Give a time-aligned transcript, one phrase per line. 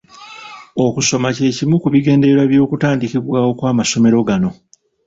[0.85, 4.49] Okusoma ky'ekimu ku bigendererwa by’okutandikibwawo kw’amasomero gano